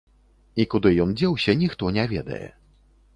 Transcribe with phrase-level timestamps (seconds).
[0.61, 2.41] І куды ён дзеўся, ніхто не ведае.